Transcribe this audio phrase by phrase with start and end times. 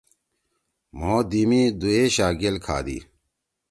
[0.97, 2.97] مھو دی می دُوایشا گیل کھادی۔